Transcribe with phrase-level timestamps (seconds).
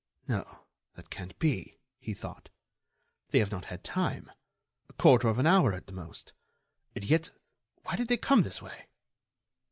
[0.27, 2.49] "No, that can't be," he thought,
[3.29, 4.31] "they have not had time.
[4.89, 6.33] A quarter of an hour at the most.
[6.95, 7.29] And yet,
[7.83, 8.87] why did they come this way?"